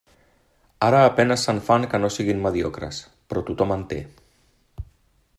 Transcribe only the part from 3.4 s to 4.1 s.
tothom en té.